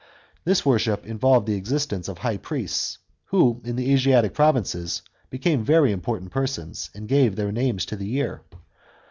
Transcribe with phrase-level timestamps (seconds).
[0.45, 5.91] This worship involved the existence of high priests, who in the Asiatic provinces became very
[5.91, 8.41] important persons, and gave their name to the year.